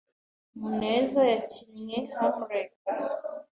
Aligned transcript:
Muneza 0.59 1.21
yakinnye 1.33 1.97
Hamlet. 2.15 2.75